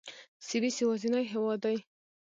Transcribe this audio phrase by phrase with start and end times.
[0.47, 1.77] سویس یوازینی هېواد دی.